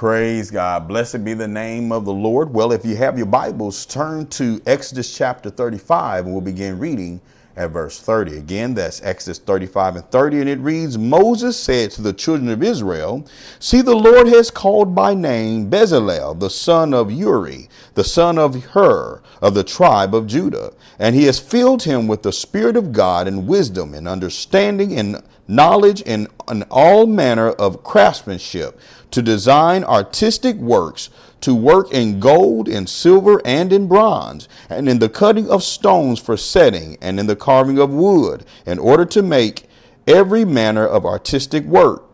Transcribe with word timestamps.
Praise 0.00 0.50
God. 0.50 0.88
Blessed 0.88 1.24
be 1.24 1.34
the 1.34 1.46
name 1.46 1.92
of 1.92 2.06
the 2.06 2.12
Lord. 2.14 2.54
Well, 2.54 2.72
if 2.72 2.86
you 2.86 2.96
have 2.96 3.18
your 3.18 3.26
Bibles, 3.26 3.84
turn 3.84 4.28
to 4.28 4.58
Exodus 4.64 5.14
chapter 5.14 5.50
35 5.50 6.24
and 6.24 6.32
we'll 6.32 6.40
begin 6.40 6.78
reading 6.78 7.20
at 7.54 7.72
verse 7.72 8.00
30. 8.00 8.38
Again, 8.38 8.72
that's 8.72 9.02
Exodus 9.02 9.38
35 9.40 9.96
and 9.96 10.10
30. 10.10 10.40
And 10.40 10.48
it 10.48 10.58
reads 10.60 10.96
Moses 10.96 11.58
said 11.58 11.90
to 11.90 12.00
the 12.00 12.14
children 12.14 12.48
of 12.48 12.62
Israel, 12.62 13.26
See, 13.58 13.82
the 13.82 13.94
Lord 13.94 14.26
has 14.28 14.50
called 14.50 14.94
by 14.94 15.12
name 15.12 15.70
Bezalel, 15.70 16.40
the 16.40 16.48
son 16.48 16.94
of 16.94 17.12
Uri, 17.12 17.68
the 17.92 18.02
son 18.02 18.38
of 18.38 18.64
Hur, 18.68 19.20
of 19.42 19.52
the 19.52 19.64
tribe 19.64 20.14
of 20.14 20.26
Judah. 20.26 20.72
And 20.98 21.14
he 21.14 21.24
has 21.24 21.38
filled 21.38 21.82
him 21.82 22.08
with 22.08 22.22
the 22.22 22.32
Spirit 22.32 22.74
of 22.74 22.92
God 22.92 23.28
and 23.28 23.46
wisdom 23.46 23.92
and 23.92 24.08
understanding 24.08 24.98
and 24.98 25.22
knowledge 25.46 26.02
and, 26.06 26.28
and 26.48 26.64
all 26.70 27.06
manner 27.06 27.50
of 27.50 27.82
craftsmanship 27.82 28.80
to 29.10 29.22
design 29.22 29.84
artistic 29.84 30.56
works 30.56 31.10
to 31.40 31.54
work 31.54 31.92
in 31.92 32.20
gold, 32.20 32.68
in 32.68 32.86
silver, 32.86 33.40
and 33.44 33.72
in 33.72 33.88
bronze, 33.88 34.48
and 34.68 34.88
in 34.88 34.98
the 34.98 35.08
cutting 35.08 35.48
of 35.48 35.62
stones 35.62 36.18
for 36.18 36.36
setting, 36.36 36.96
and 37.00 37.18
in 37.18 37.26
the 37.26 37.36
carving 37.36 37.78
of 37.78 37.90
wood, 37.90 38.44
in 38.66 38.78
order 38.78 39.04
to 39.06 39.22
make 39.22 39.68
every 40.06 40.44
manner 40.44 40.86
of 40.86 41.06
artistic 41.06 41.64
work. 41.64 42.04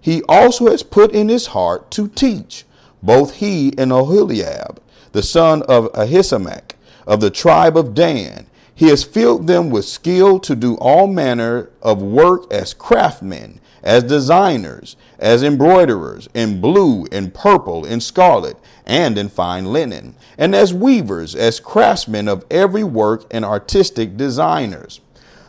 He 0.00 0.22
also 0.28 0.70
has 0.70 0.82
put 0.82 1.12
in 1.12 1.28
his 1.28 1.48
heart 1.48 1.90
to 1.92 2.08
teach, 2.08 2.64
both 3.02 3.36
he 3.36 3.72
and 3.78 3.90
Oholiab, 3.90 4.78
the 5.12 5.22
son 5.22 5.62
of 5.62 5.90
Ahisamach, 5.92 6.72
of 7.06 7.20
the 7.20 7.30
tribe 7.30 7.76
of 7.76 7.94
Dan. 7.94 8.46
He 8.74 8.88
has 8.88 9.04
filled 9.04 9.46
them 9.46 9.70
with 9.70 9.84
skill 9.84 10.40
to 10.40 10.56
do 10.56 10.74
all 10.76 11.06
manner 11.06 11.70
of 11.80 12.02
work 12.02 12.52
as 12.52 12.74
craftsmen, 12.74 13.60
as 13.82 14.02
designers, 14.02 14.96
as 15.18 15.42
embroiderers, 15.44 16.28
in 16.34 16.60
blue, 16.60 17.06
in 17.12 17.30
purple, 17.30 17.84
in 17.84 18.00
scarlet, 18.00 18.56
and 18.84 19.16
in 19.16 19.28
fine 19.28 19.66
linen, 19.66 20.16
and 20.36 20.54
as 20.54 20.74
weavers, 20.74 21.34
as 21.36 21.60
craftsmen 21.60 22.26
of 22.28 22.44
every 22.50 22.82
work 22.82 23.26
and 23.30 23.44
artistic 23.44 24.16
designers. 24.16 25.00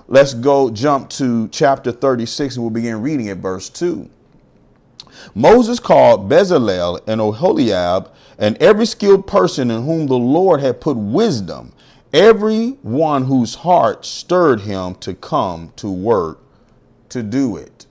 Let's 0.08 0.36
go 0.36 0.70
jump 0.70 1.10
to 1.12 1.48
chapter 1.48 1.92
36 1.92 2.56
and 2.56 2.64
we'll 2.64 2.70
begin 2.70 3.02
reading 3.02 3.30
at 3.30 3.38
verse 3.38 3.70
2. 3.70 4.08
Moses 5.34 5.80
called 5.80 6.30
Bezalel 6.30 7.00
and 7.08 7.20
Oholiab 7.20 8.12
and 8.38 8.56
every 8.58 8.86
skilled 8.86 9.26
person 9.26 9.72
in 9.72 9.84
whom 9.84 10.06
the 10.06 10.18
Lord 10.18 10.60
had 10.60 10.82
put 10.82 10.96
wisdom, 10.96 11.74
every 12.14 12.70
one 12.82 13.26
whose 13.26 13.56
heart 13.56 14.06
stirred 14.06 14.62
him 14.62 14.96
to 14.96 15.14
come 15.14 15.74
to 15.78 15.90
work 15.90 16.40
to 17.10 17.24
do 17.24 17.58
it. 17.58 17.86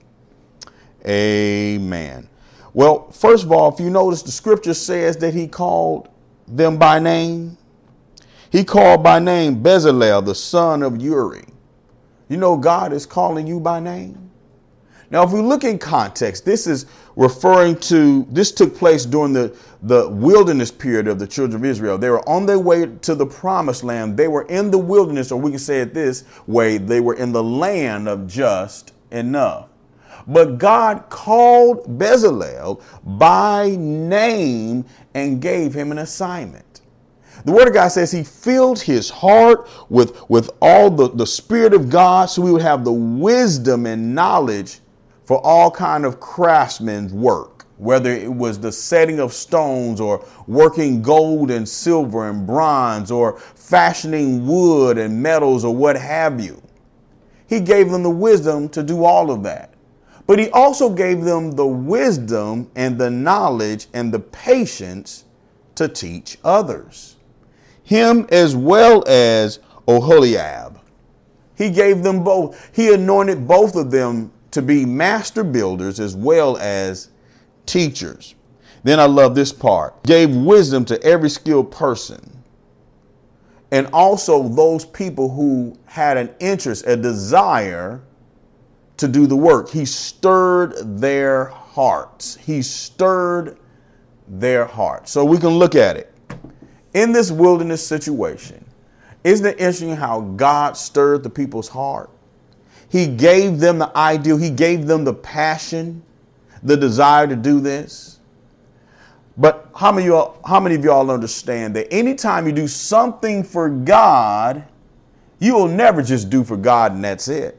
Amen. 1.07 2.29
Well, 2.73 3.11
first 3.11 3.45
of 3.45 3.53
all, 3.53 3.73
if 3.73 3.79
you 3.79 3.91
notice, 3.91 4.23
the 4.23 4.33
scripture 4.33 4.75
says 4.75 5.17
that 5.19 5.35
he 5.35 5.47
called 5.47 6.09
them 6.49 6.77
by 6.77 6.99
name. 6.99 7.57
He 8.51 8.65
called 8.65 9.03
by 9.03 9.19
name 9.19 9.63
Bezalel, 9.63 10.25
the 10.25 10.35
son 10.35 10.83
of 10.83 11.01
Uri. 11.01 11.45
You 12.29 12.37
know, 12.37 12.57
God 12.57 12.93
is 12.93 13.07
calling 13.07 13.47
you 13.47 13.61
by 13.61 13.81
name. 13.81 14.31
Now, 15.11 15.23
if 15.23 15.31
we 15.31 15.41
look 15.41 15.65
in 15.65 15.79
context, 15.79 16.45
this 16.45 16.67
is 16.67 16.87
referring 17.17 17.77
to 17.77 18.27
this 18.31 18.53
took 18.53 18.75
place 18.77 19.05
during 19.05 19.33
the, 19.33 19.57
the 19.83 20.09
wilderness 20.09 20.71
period 20.71 21.07
of 21.07 21.19
the 21.19 21.27
children 21.27 21.63
of 21.63 21.65
Israel. 21.65 21.99
They 21.99 22.11
were 22.11 22.27
on 22.29 22.47
their 22.47 22.59
way 22.59 22.87
to 22.87 23.15
the 23.15 23.27
promised 23.27 23.85
land. 23.85 24.17
They 24.17 24.29
were 24.29 24.43
in 24.43 24.71
the 24.71 24.79
wilderness, 24.79 25.31
or 25.31 25.41
we 25.41 25.51
can 25.51 25.59
say 25.59 25.81
it 25.81 25.95
this 25.95 26.25
way 26.47 26.79
they 26.79 27.01
were 27.01 27.15
in 27.15 27.33
the 27.33 27.43
land 27.43 28.09
of 28.09 28.27
just 28.27 28.93
enough. 29.11 29.69
But 30.27 30.59
God 30.59 31.11
called 31.11 31.99
Bezalel 31.99 32.83
by 33.19 33.77
name 33.79 34.87
and 35.15 35.41
gave 35.41 35.75
him 35.75 35.93
an 35.93 35.99
assignment. 35.99 36.81
The 37.45 37.53
word 37.53 37.69
of 37.69 37.75
God 37.75 37.89
says 37.89 38.11
he 38.11 38.25
filled 38.25 38.81
his 38.81 39.11
heart 39.11 39.69
with, 39.91 40.29
with 40.31 40.51
all 40.63 40.91
the, 40.91 41.11
the 41.11 41.27
spirit 41.27 41.75
of 41.75 41.91
God 41.91 42.27
so 42.31 42.41
we 42.41 42.51
would 42.51 42.63
have 42.63 42.85
the 42.85 42.93
wisdom 42.93 43.85
and 43.85 44.15
knowledge 44.15 44.81
for 45.25 45.45
all 45.45 45.71
kind 45.71 46.05
of 46.05 46.21
craftsmen's 46.21 47.13
work, 47.13 47.67
whether 47.79 48.11
it 48.11 48.33
was 48.33 48.59
the 48.59 48.73
setting 48.73 49.21
of 49.21 49.33
stones 49.33 50.01
or 50.01 50.25
working 50.47 51.03
gold 51.03 51.51
and 51.51 51.69
silver 51.69 52.29
and 52.29 52.47
bronze 52.47 53.11
or 53.11 53.39
fashioning 53.39 54.47
wood 54.47 54.99
and 54.99 55.23
metals 55.23 55.65
or 55.65 55.75
what 55.75 55.97
have 55.97 56.41
you. 56.41 56.63
He 57.47 57.61
gave 57.61 57.91
them 57.91 58.03
the 58.03 58.11
wisdom 58.11 58.69
to 58.71 58.83
do 58.83 59.05
all 59.05 59.31
of 59.31 59.43
that. 59.43 59.75
But 60.27 60.39
he 60.39 60.49
also 60.51 60.89
gave 60.89 61.23
them 61.23 61.53
the 61.53 61.67
wisdom 61.67 62.71
and 62.75 62.99
the 62.99 63.11
knowledge 63.11 63.89
and 63.93 64.13
the 64.13 64.21
patience 64.21 65.25
to 65.75 65.89
teach 65.89 66.39
others. 66.43 67.17
Him 67.83 68.27
as 68.31 68.57
well 68.57 69.05
as 69.07 69.59
Oholiab. 69.87 70.81
He 71.57 71.71
gave 71.71 72.03
them 72.03 72.25
both. 72.25 72.71
He 72.75 72.93
anointed 72.93 73.47
both 73.47 73.77
of 73.77 73.91
them 73.91 74.33
to 74.55 74.63
be 74.63 74.87
master 74.87 75.43
builders 75.43 75.99
as 75.99 76.15
well 76.15 76.57
as 76.59 77.11
teachers. 77.67 78.37
Then 78.85 79.01
I 79.01 79.07
love 79.07 79.35
this 79.35 79.53
part. 79.53 80.01
Gave 80.05 80.35
wisdom 80.35 80.85
to 80.87 81.03
every 81.03 81.29
skilled 81.29 81.73
person. 81.73 82.43
And 83.73 83.89
also 83.93 84.49
those 84.49 84.85
people 84.85 85.29
who 85.29 85.77
had 85.87 86.17
an 86.17 86.33
interest, 86.39 86.87
a 86.87 86.97
desire 86.97 88.01
to 88.99 89.09
do 89.09 89.27
the 89.27 89.37
work. 89.37 89.71
He 89.71 89.85
stirred 89.85 91.01
their 91.01 91.47
hearts. 91.47 92.37
He 92.37 92.63
stirred 92.63 93.59
their 94.29 94.65
hearts. 94.67 95.11
So 95.11 95.25
we 95.25 95.39
can 95.39 95.51
look 95.51 95.75
at 95.75 95.97
it. 95.97 96.15
In 96.93 97.11
this 97.11 97.33
wilderness 97.33 97.85
situation, 97.85 98.65
isn't 99.25 99.45
it 99.45 99.59
interesting 99.59 99.97
how 99.97 100.21
God 100.21 100.77
stirred 100.77 101.25
the 101.25 101.31
people's 101.31 101.69
heart? 101.69 102.11
He 102.95 103.09
gave 103.09 103.59
them 103.59 103.81
the 103.81 103.91
ideal, 103.99 104.37
He 104.37 104.51
gave 104.51 104.87
them 104.87 105.03
the 105.03 105.15
passion, 105.15 106.05
the 106.63 106.77
desire 106.77 107.27
to 107.27 107.35
do 107.35 107.59
this. 107.59 108.21
But 109.37 109.69
how 109.75 109.91
many, 109.91 110.07
how 110.47 110.61
many 110.61 110.77
of 110.77 110.85
y'all 110.85 111.11
understand 111.11 111.75
that 111.75 111.93
anytime 111.93 112.47
you 112.47 112.53
do 112.53 112.69
something 112.69 113.43
for 113.43 113.69
God, 113.69 114.63
you 115.41 115.55
will 115.55 115.67
never 115.67 116.03
just 116.03 116.31
do 116.31 116.45
for 116.45 116.57
God 116.57 116.93
and 116.93 117.03
that's 117.03 117.27
it. 117.27 117.59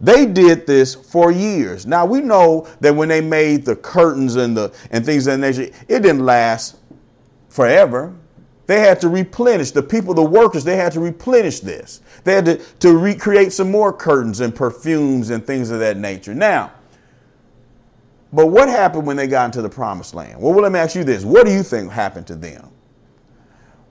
They 0.00 0.26
did 0.26 0.66
this 0.66 0.92
for 0.92 1.30
years. 1.30 1.86
Now 1.86 2.04
we 2.04 2.20
know 2.20 2.66
that 2.80 2.96
when 2.96 3.10
they 3.10 3.20
made 3.20 3.64
the 3.64 3.76
curtains 3.76 4.34
and 4.34 4.56
the 4.56 4.74
and 4.90 5.06
things 5.06 5.28
of 5.28 5.38
that 5.40 5.46
nature, 5.46 5.72
it 5.86 6.00
didn't 6.00 6.26
last 6.26 6.78
forever. 7.48 8.12
They 8.66 8.80
had 8.80 9.00
to 9.00 9.08
replenish 9.08 9.72
the 9.72 9.82
people, 9.82 10.14
the 10.14 10.22
workers, 10.22 10.64
they 10.64 10.76
had 10.76 10.92
to 10.92 11.00
replenish 11.00 11.60
this. 11.60 12.00
They 12.24 12.34
had 12.34 12.44
to, 12.44 12.56
to 12.56 12.96
recreate 12.96 13.52
some 13.52 13.70
more 13.70 13.92
curtains 13.92 14.40
and 14.40 14.54
perfumes 14.54 15.30
and 15.30 15.44
things 15.44 15.70
of 15.70 15.80
that 15.80 15.96
nature. 15.96 16.34
Now, 16.34 16.72
but 18.32 18.46
what 18.46 18.68
happened 18.68 19.06
when 19.06 19.16
they 19.16 19.26
got 19.26 19.46
into 19.46 19.62
the 19.62 19.68
promised 19.68 20.14
land? 20.14 20.40
Well, 20.40 20.54
let 20.54 20.72
me 20.72 20.78
ask 20.78 20.94
you 20.94 21.04
this. 21.04 21.24
What 21.24 21.44
do 21.44 21.52
you 21.52 21.62
think 21.62 21.90
happened 21.90 22.26
to 22.28 22.34
them? 22.34 22.70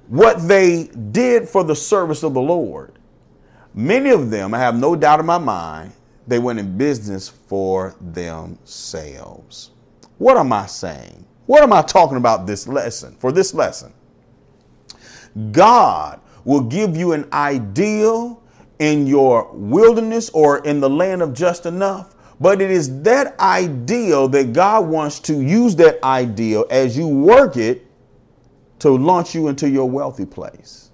What 0.07 0.47
they 0.47 0.85
did 1.11 1.47
for 1.47 1.63
the 1.63 1.75
service 1.75 2.23
of 2.23 2.33
the 2.33 2.41
Lord, 2.41 2.97
many 3.73 4.09
of 4.09 4.29
them, 4.29 4.53
I 4.53 4.59
have 4.59 4.77
no 4.77 4.95
doubt 4.95 5.19
in 5.19 5.25
my 5.25 5.37
mind, 5.37 5.91
they 6.27 6.39
went 6.39 6.59
in 6.59 6.77
business 6.77 7.29
for 7.29 7.95
themselves. 7.99 9.71
What 10.17 10.37
am 10.37 10.53
I 10.53 10.65
saying? 10.65 11.25
What 11.45 11.63
am 11.63 11.73
I 11.73 11.81
talking 11.81 12.17
about 12.17 12.45
this 12.45 12.67
lesson? 12.67 13.15
For 13.19 13.31
this 13.31 13.53
lesson, 13.53 13.93
God 15.51 16.19
will 16.43 16.61
give 16.61 16.95
you 16.97 17.13
an 17.13 17.27
ideal 17.31 18.41
in 18.79 19.05
your 19.05 19.51
wilderness 19.53 20.29
or 20.31 20.59
in 20.65 20.79
the 20.79 20.89
land 20.89 21.21
of 21.21 21.33
just 21.33 21.65
enough. 21.65 22.15
But 22.39 22.59
it 22.59 22.71
is 22.71 23.03
that 23.03 23.39
ideal 23.39 24.27
that 24.29 24.53
God 24.53 24.87
wants 24.87 25.19
to 25.21 25.39
use 25.39 25.75
that 25.75 26.03
ideal 26.03 26.65
as 26.71 26.97
you 26.97 27.07
work 27.07 27.57
it 27.57 27.85
to 28.79 28.89
launch 28.89 29.35
you 29.35 29.47
into 29.47 29.69
your 29.69 29.87
wealthy 29.87 30.25
place. 30.25 30.89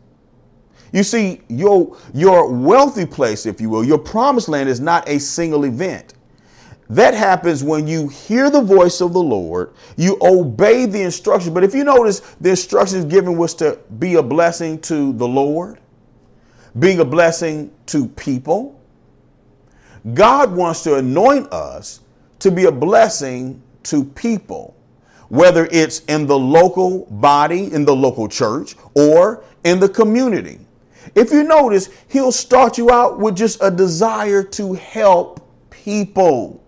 You 0.91 1.03
see, 1.03 1.41
your, 1.47 1.97
your 2.13 2.51
wealthy 2.51 3.06
place, 3.06 3.45
if 3.45 3.61
you 3.61 3.69
will, 3.69 3.83
your 3.85 3.97
promised 3.97 4.50
land 4.50 4.67
is 4.67 4.81
not 4.81 5.07
a 5.07 5.19
single 5.19 5.63
event. 5.63 6.13
That 6.89 7.13
happens 7.13 7.63
when 7.63 7.85
you 7.85 8.07
hear 8.07 8.49
the 8.49 8.61
voice 8.61 9.01
of 9.01 9.11
the 9.11 9.21
Lord, 9.21 9.73
you 9.97 10.17
obey 10.21 10.85
the 10.85 11.01
instructions. 11.01 11.53
But 11.53 11.65
if 11.65 11.75
you 11.75 11.83
notice, 11.83 12.21
the 12.39 12.51
instructions 12.51 13.05
given 13.05 13.37
was 13.37 13.53
to 13.55 13.79
be 13.99 14.15
a 14.15 14.23
blessing 14.23 14.79
to 14.81 15.11
the 15.13 15.27
Lord, 15.27 15.79
being 16.79 16.99
a 16.99 17.05
blessing 17.05 17.71
to 17.87 18.07
people. 18.07 18.79
God 20.13 20.55
wants 20.55 20.83
to 20.83 20.95
anoint 20.95 21.51
us 21.51 21.99
to 22.39 22.51
be 22.51 22.65
a 22.65 22.71
blessing 22.71 23.61
to 23.83 24.05
people, 24.05 24.73
whether 25.27 25.67
it's 25.71 25.99
in 26.05 26.25
the 26.25 26.37
local 26.37 27.05
body, 27.07 27.73
in 27.73 27.83
the 27.83 27.95
local 27.95 28.29
church, 28.29 28.75
or 28.95 29.43
in 29.65 29.81
the 29.81 29.89
community. 29.89 30.59
If 31.15 31.31
you 31.31 31.43
notice, 31.43 31.89
he'll 32.07 32.31
start 32.31 32.77
you 32.77 32.91
out 32.91 33.19
with 33.19 33.35
just 33.35 33.61
a 33.61 33.71
desire 33.71 34.43
to 34.43 34.73
help 34.73 35.41
people. 35.69 36.63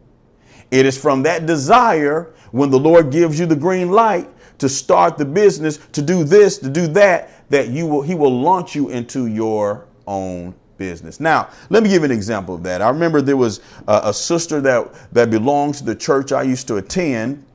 It 0.71 0.85
is 0.85 0.97
from 0.97 1.23
that 1.23 1.45
desire 1.45 2.33
when 2.51 2.69
the 2.69 2.79
Lord 2.79 3.11
gives 3.11 3.39
you 3.39 3.45
the 3.45 3.55
green 3.55 3.89
light 3.91 4.27
to 4.59 4.69
start 4.69 5.17
the 5.17 5.25
business, 5.25 5.77
to 5.93 6.01
do 6.01 6.23
this, 6.23 6.57
to 6.59 6.69
do 6.69 6.87
that, 6.87 7.49
that 7.49 7.69
you 7.69 7.87
will 7.87 8.01
he 8.01 8.15
will 8.15 8.41
launch 8.41 8.75
you 8.75 8.89
into 8.89 9.27
your 9.27 9.87
own 10.05 10.53
business. 10.77 11.19
Now, 11.19 11.49
let 11.69 11.83
me 11.83 11.89
give 11.89 12.03
an 12.03 12.11
example 12.11 12.55
of 12.55 12.63
that. 12.63 12.81
I 12.81 12.89
remember 12.89 13.21
there 13.21 13.37
was 13.37 13.61
a, 13.87 14.01
a 14.05 14.13
sister 14.13 14.61
that 14.61 15.13
that 15.13 15.29
belongs 15.29 15.79
to 15.79 15.85
the 15.85 15.95
church 15.95 16.31
I 16.31 16.43
used 16.43 16.67
to 16.67 16.77
attend, 16.77 17.45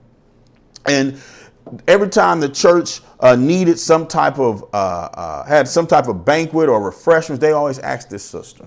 and 0.87 1.21
every 1.87 2.09
time 2.09 2.41
the 2.41 2.49
church 2.49 3.01
uh, 3.21 3.37
needed 3.37 3.79
some 3.79 4.07
type 4.07 4.39
of 4.39 4.65
uh, 4.75 4.77
uh, 4.77 5.45
had 5.45 5.69
some 5.69 5.87
type 5.87 6.09
of 6.09 6.25
banquet 6.25 6.69
or 6.69 6.83
refreshments, 6.83 7.41
they 7.41 7.53
always 7.53 7.79
asked 7.79 8.11
this 8.11 8.25
sister. 8.25 8.67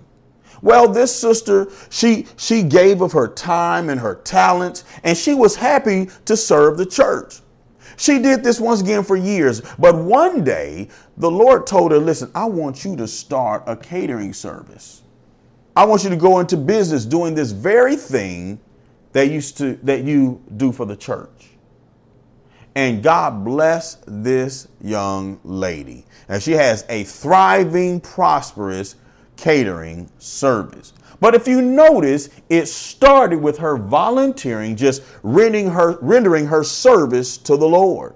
Well, 0.61 0.87
this 0.87 1.15
sister, 1.15 1.67
she 1.89 2.27
she 2.35 2.63
gave 2.63 3.01
of 3.01 3.11
her 3.11 3.27
time 3.27 3.89
and 3.89 3.99
her 3.99 4.15
talents, 4.15 4.83
and 5.03 5.17
she 5.17 5.33
was 5.33 5.55
happy 5.55 6.09
to 6.25 6.35
serve 6.35 6.77
the 6.77 6.85
church. 6.85 7.41
She 7.95 8.19
did 8.19 8.43
this 8.43 8.59
once 8.59 8.81
again 8.81 9.03
for 9.03 9.15
years, 9.15 9.61
but 9.79 9.95
one 9.95 10.43
day 10.43 10.89
the 11.17 11.31
Lord 11.31 11.65
told 11.65 11.91
her, 11.91 11.97
"Listen, 11.97 12.29
I 12.35 12.45
want 12.45 12.85
you 12.85 12.95
to 12.95 13.07
start 13.07 13.63
a 13.65 13.75
catering 13.75 14.33
service. 14.33 15.01
I 15.75 15.85
want 15.85 16.03
you 16.03 16.09
to 16.09 16.15
go 16.15 16.39
into 16.39 16.57
business 16.57 17.05
doing 17.05 17.35
this 17.35 17.51
very 17.51 17.95
thing 17.95 18.59
that 19.13 19.29
used 19.29 19.57
to 19.57 19.79
that 19.83 20.03
you 20.03 20.41
do 20.57 20.71
for 20.71 20.85
the 20.85 20.95
church." 20.95 21.57
And 22.75 23.01
God 23.01 23.43
bless 23.43 23.97
this 24.05 24.67
young 24.79 25.39
lady. 25.43 26.05
And 26.29 26.43
she 26.43 26.51
has 26.51 26.85
a 26.89 27.03
thriving, 27.03 27.99
prosperous 27.99 28.93
catering 29.37 30.09
service. 30.19 30.93
But 31.19 31.33
if 31.33 31.47
you 31.47 31.61
notice, 31.61 32.29
it 32.49 32.67
started 32.67 33.41
with 33.41 33.57
her 33.59 33.77
volunteering, 33.77 34.75
just 34.75 35.03
rendering 35.23 35.69
her, 35.71 35.97
rendering 36.01 36.45
her 36.47 36.63
service 36.63 37.37
to 37.39 37.57
the 37.57 37.67
Lord. 37.67 38.13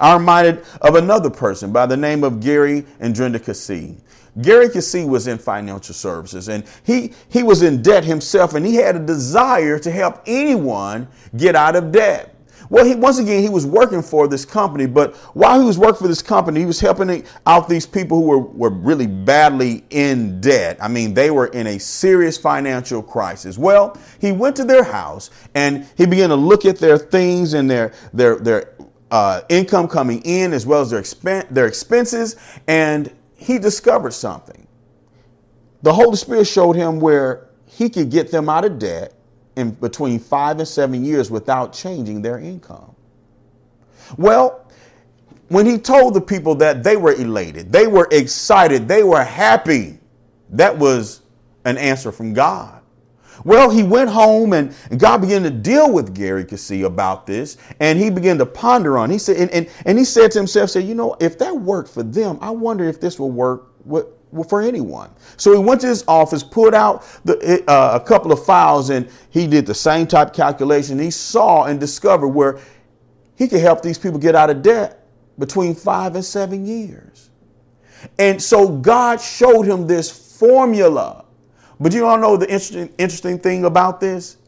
I'm 0.00 0.20
reminded 0.20 0.64
of 0.80 0.96
another 0.96 1.30
person 1.30 1.72
by 1.72 1.86
the 1.86 1.96
name 1.96 2.24
of 2.24 2.40
Gary 2.40 2.84
and 2.98 3.14
Drenda 3.14 3.38
Keesee. 3.38 3.96
Gary 4.42 4.68
Keesee 4.68 5.08
was 5.08 5.28
in 5.28 5.38
financial 5.38 5.94
services 5.94 6.48
and 6.48 6.64
he, 6.84 7.14
he 7.28 7.42
was 7.42 7.62
in 7.62 7.80
debt 7.80 8.04
himself 8.04 8.54
and 8.54 8.66
he 8.66 8.74
had 8.74 8.96
a 8.96 8.98
desire 8.98 9.78
to 9.78 9.90
help 9.90 10.20
anyone 10.26 11.08
get 11.36 11.54
out 11.56 11.76
of 11.76 11.92
debt. 11.92 12.35
Well, 12.68 12.84
he, 12.84 12.94
once 12.94 13.18
again, 13.18 13.42
he 13.42 13.48
was 13.48 13.64
working 13.64 14.02
for 14.02 14.26
this 14.26 14.44
company, 14.44 14.86
but 14.86 15.14
while 15.34 15.60
he 15.60 15.66
was 15.66 15.78
working 15.78 15.98
for 15.98 16.08
this 16.08 16.22
company, 16.22 16.60
he 16.60 16.66
was 16.66 16.80
helping 16.80 17.24
out 17.46 17.68
these 17.68 17.86
people 17.86 18.20
who 18.20 18.26
were, 18.26 18.38
were 18.38 18.70
really 18.70 19.06
badly 19.06 19.84
in 19.90 20.40
debt. 20.40 20.76
I 20.80 20.88
mean, 20.88 21.14
they 21.14 21.30
were 21.30 21.46
in 21.46 21.66
a 21.66 21.78
serious 21.78 22.36
financial 22.36 23.02
crisis. 23.02 23.56
Well, 23.56 23.96
he 24.20 24.32
went 24.32 24.56
to 24.56 24.64
their 24.64 24.82
house 24.84 25.30
and 25.54 25.86
he 25.96 26.06
began 26.06 26.30
to 26.30 26.36
look 26.36 26.64
at 26.64 26.78
their 26.78 26.98
things 26.98 27.54
and 27.54 27.70
their, 27.70 27.92
their, 28.12 28.36
their 28.36 28.74
uh, 29.10 29.42
income 29.48 29.88
coming 29.88 30.20
in 30.22 30.52
as 30.52 30.66
well 30.66 30.80
as 30.80 30.90
their, 30.90 31.00
expen- 31.00 31.48
their 31.50 31.66
expenses, 31.66 32.36
and 32.66 33.12
he 33.36 33.58
discovered 33.58 34.12
something. 34.12 34.66
The 35.82 35.92
Holy 35.92 36.16
Spirit 36.16 36.46
showed 36.46 36.74
him 36.74 36.98
where 36.98 37.48
he 37.66 37.88
could 37.88 38.10
get 38.10 38.30
them 38.30 38.48
out 38.48 38.64
of 38.64 38.78
debt 38.78 39.15
in 39.56 39.70
between 39.72 40.18
five 40.18 40.58
and 40.58 40.68
seven 40.68 41.04
years 41.04 41.30
without 41.30 41.72
changing 41.72 42.22
their 42.22 42.38
income. 42.38 42.94
Well, 44.16 44.66
when 45.48 45.66
he 45.66 45.78
told 45.78 46.14
the 46.14 46.20
people 46.20 46.54
that 46.56 46.82
they 46.82 46.96
were 46.96 47.12
elated, 47.12 47.72
they 47.72 47.86
were 47.86 48.08
excited, 48.10 48.88
they 48.88 49.02
were 49.02 49.22
happy, 49.22 49.98
that 50.50 50.76
was 50.76 51.22
an 51.64 51.78
answer 51.78 52.12
from 52.12 52.32
God. 52.32 52.82
Well, 53.44 53.70
he 53.70 53.82
went 53.82 54.10
home 54.10 54.52
and 54.54 54.74
God 54.96 55.18
began 55.20 55.42
to 55.42 55.50
deal 55.50 55.92
with 55.92 56.14
Gary 56.14 56.44
Keesee 56.44 56.84
about 56.84 57.26
this, 57.26 57.58
and 57.80 57.98
he 57.98 58.10
began 58.10 58.38
to 58.38 58.46
ponder 58.46 58.98
on. 58.98 59.10
He 59.10 59.18
said, 59.18 59.36
and, 59.36 59.50
and, 59.50 59.68
and 59.84 59.98
he 59.98 60.04
said 60.04 60.30
to 60.32 60.38
himself, 60.38 60.70
"Say, 60.70 60.80
you 60.80 60.94
know, 60.94 61.16
if 61.20 61.38
that 61.38 61.54
worked 61.54 61.90
for 61.90 62.02
them, 62.02 62.38
I 62.40 62.50
wonder 62.50 62.84
if 62.84 63.00
this 63.00 63.18
will 63.20 63.30
work 63.30 63.68
with, 63.84 64.06
for 64.44 64.60
anyone. 64.62 65.10
So 65.36 65.52
he 65.52 65.58
went 65.58 65.80
to 65.82 65.86
his 65.86 66.04
office, 66.08 66.42
pulled 66.42 66.74
out 66.74 67.04
the, 67.24 67.64
uh, 67.68 67.98
a 68.00 68.04
couple 68.04 68.32
of 68.32 68.44
files, 68.44 68.90
and 68.90 69.08
he 69.30 69.46
did 69.46 69.66
the 69.66 69.74
same 69.74 70.06
type 70.06 70.32
calculation. 70.32 70.98
He 70.98 71.10
saw 71.10 71.64
and 71.64 71.78
discovered 71.78 72.28
where 72.28 72.58
he 73.36 73.48
could 73.48 73.60
help 73.60 73.82
these 73.82 73.98
people 73.98 74.18
get 74.18 74.34
out 74.34 74.50
of 74.50 74.62
debt 74.62 75.06
between 75.38 75.74
five 75.74 76.14
and 76.14 76.24
seven 76.24 76.66
years. 76.66 77.30
And 78.18 78.42
so 78.42 78.68
God 78.68 79.20
showed 79.20 79.62
him 79.62 79.86
this 79.86 80.10
formula. 80.38 81.24
But 81.78 81.92
you 81.92 82.06
all 82.06 82.18
know 82.18 82.36
the 82.36 82.46
interesting, 82.46 82.92
interesting 82.98 83.38
thing 83.38 83.64
about 83.64 84.00
this? 84.00 84.38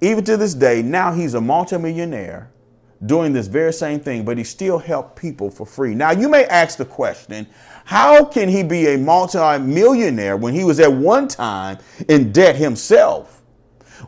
Even 0.00 0.24
to 0.24 0.36
this 0.36 0.54
day, 0.54 0.82
now 0.82 1.12
he's 1.12 1.34
a 1.34 1.40
multimillionaire 1.40 2.50
doing 3.04 3.32
this 3.32 3.46
very 3.46 3.72
same 3.72 4.00
thing, 4.00 4.24
but 4.24 4.38
he 4.38 4.44
still 4.44 4.78
helped 4.78 5.16
people 5.16 5.50
for 5.50 5.66
free. 5.66 5.94
Now 5.94 6.12
you 6.12 6.28
may 6.28 6.46
ask 6.46 6.78
the 6.78 6.84
question, 6.84 7.46
how 7.84 8.24
can 8.24 8.48
he 8.48 8.62
be 8.62 8.94
a 8.94 8.98
multi-millionaire 8.98 10.36
when 10.36 10.54
he 10.54 10.64
was 10.64 10.80
at 10.80 10.92
one 10.92 11.28
time 11.28 11.78
in 12.08 12.32
debt 12.32 12.56
himself? 12.56 13.42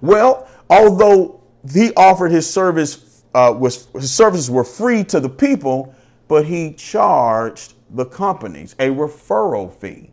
Well, 0.01 0.49
although 0.71 1.43
he 1.71 1.93
offered 1.95 2.31
his 2.31 2.49
service, 2.49 3.25
uh, 3.35 3.55
was, 3.57 3.89
his 3.95 4.13
services 4.13 4.51
were 4.51 4.65
free 4.65 5.05
to 5.05 5.21
the 5.21 5.29
people, 5.29 5.95
but 6.29 6.47
he 6.47 6.73
charged 6.73 7.75
the 7.91 8.05
companies 8.05 8.75
a 8.79 8.89
referral 8.89 9.73
fee. 9.73 10.11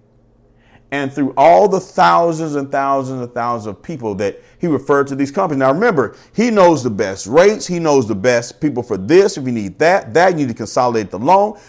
And 0.92 1.12
through 1.12 1.34
all 1.36 1.68
the 1.68 1.80
thousands 1.80 2.56
and 2.56 2.72
thousands 2.72 3.22
and 3.22 3.34
thousands 3.34 3.76
of 3.76 3.84
people 3.84 4.16
that 4.16 4.42
he 4.60 4.68
referred 4.68 5.08
to 5.08 5.16
these 5.16 5.32
companies. 5.32 5.60
Now 5.60 5.72
remember, 5.72 6.16
he 6.34 6.52
knows 6.52 6.84
the 6.84 6.90
best 6.90 7.28
rates. 7.28 7.68
He 7.68 7.80
knows 7.80 8.08
the 8.08 8.16
best 8.16 8.62
people 8.62 8.84
for 8.84 8.98
this. 8.98 9.38
If 9.38 9.46
you 9.46 9.52
need 9.52 9.78
that, 9.80 10.14
that 10.14 10.32
you 10.32 10.38
need 10.38 10.50
to 10.50 10.54
consolidate 10.54 11.12
the 11.12 11.20
loan 11.20 11.60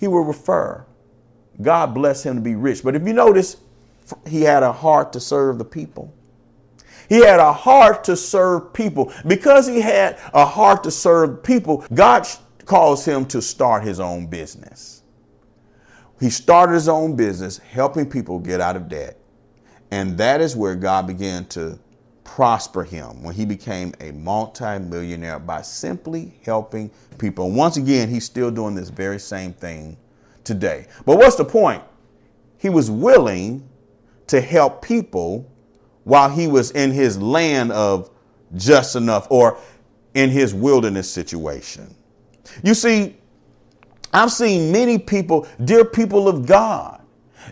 he 0.00 0.08
will 0.08 0.24
refer. 0.24 0.84
God 1.60 1.92
bless 1.92 2.24
him 2.24 2.36
to 2.36 2.40
be 2.40 2.54
rich. 2.54 2.82
But 2.82 2.96
if 2.96 3.06
you 3.06 3.12
notice, 3.12 3.58
he 4.26 4.40
had 4.40 4.62
a 4.62 4.72
heart 4.72 5.12
to 5.12 5.20
serve 5.20 5.58
the 5.58 5.64
people. 5.64 6.12
He 7.10 7.22
had 7.22 7.38
a 7.38 7.52
heart 7.52 8.02
to 8.04 8.16
serve 8.16 8.72
people. 8.72 9.12
Because 9.26 9.66
he 9.66 9.82
had 9.82 10.18
a 10.32 10.46
heart 10.46 10.82
to 10.84 10.90
serve 10.90 11.42
people, 11.42 11.84
God 11.92 12.26
calls 12.64 13.04
him 13.04 13.26
to 13.26 13.42
start 13.42 13.84
his 13.84 14.00
own 14.00 14.26
business. 14.26 14.99
He 16.20 16.30
started 16.30 16.74
his 16.74 16.88
own 16.88 17.16
business, 17.16 17.58
helping 17.58 18.08
people 18.08 18.38
get 18.38 18.60
out 18.60 18.76
of 18.76 18.88
debt. 18.88 19.18
And 19.90 20.16
that 20.18 20.40
is 20.40 20.54
where 20.54 20.76
God 20.76 21.06
began 21.06 21.46
to 21.46 21.78
prosper 22.22 22.84
him 22.84 23.22
when 23.22 23.34
he 23.34 23.44
became 23.44 23.92
a 24.00 24.12
multimillionaire 24.12 25.40
by 25.40 25.62
simply 25.62 26.38
helping 26.44 26.90
people. 27.18 27.46
And 27.46 27.56
once 27.56 27.76
again, 27.76 28.08
he's 28.08 28.24
still 28.24 28.50
doing 28.50 28.74
this 28.74 28.90
very 28.90 29.18
same 29.18 29.52
thing 29.52 29.96
today. 30.44 30.86
But 31.06 31.16
what's 31.16 31.36
the 31.36 31.44
point? 31.44 31.82
He 32.58 32.68
was 32.68 32.90
willing 32.90 33.68
to 34.28 34.40
help 34.40 34.82
people 34.82 35.50
while 36.04 36.30
he 36.30 36.46
was 36.46 36.70
in 36.72 36.92
his 36.92 37.20
land 37.20 37.72
of 37.72 38.10
just 38.54 38.94
enough 38.94 39.26
or 39.30 39.58
in 40.14 40.30
his 40.30 40.54
wilderness 40.54 41.10
situation. 41.10 41.94
You 42.62 42.74
see, 42.74 43.16
I've 44.12 44.32
seen 44.32 44.72
many 44.72 44.98
people, 44.98 45.46
dear 45.64 45.84
people 45.84 46.28
of 46.28 46.46
God, 46.46 47.00